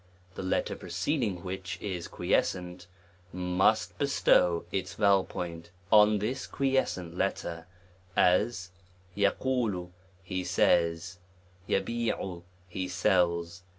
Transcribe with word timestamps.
the 0.33 0.41
letter 0.41 0.75
preceding 0.75 1.43
which 1.43 1.77
is 1.79 2.07
quiescent, 2.07 2.87
must 3.31 3.95
bestow 3.99 4.65
its 4.71 4.95
vowel 4.95 5.23
point 5.23 5.69
on 5.91 6.13
9 6.13 6.13
*9, 6.13 6.13
9 6.13 6.15
A 6.15 6.17
this 6.17 6.47
quiescent 6.47 7.15
letter, 7.15 7.67
as} 8.15 8.71
jiu 9.15 9.29
lie 10.25 10.43
says, 10.43 11.19
*AAJ 11.69 12.15
lie 12.73 12.87
sells 12.87 13.61